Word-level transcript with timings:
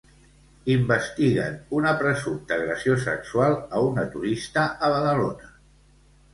Investiguen 0.75 1.59
una 1.81 1.91
presumpta 1.99 2.57
agressió 2.57 2.97
sexual 3.05 3.61
a 3.81 3.85
una 3.93 4.09
turista 4.17 4.67
a 4.73 4.93
Badalona. 4.97 5.57